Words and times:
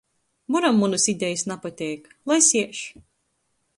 Muram 0.53 0.77
munys 0.83 1.05
idejis 1.13 1.45
napateik. 1.51 2.09
Lai 2.33 2.39
siež! 2.49 2.81